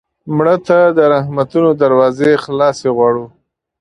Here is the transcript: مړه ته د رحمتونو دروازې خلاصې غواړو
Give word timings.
مړه 0.35 0.55
ته 0.67 0.79
د 0.97 0.99
رحمتونو 1.13 1.69
دروازې 1.81 2.31
خلاصې 2.43 2.87
غواړو 2.97 3.25